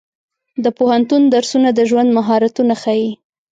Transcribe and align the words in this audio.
د 0.63 0.65
پوهنتون 0.77 1.21
درسونه 1.35 1.69
د 1.73 1.79
ژوند 1.89 2.09
مهارتونه 2.17 2.73
ښيي. 2.81 3.11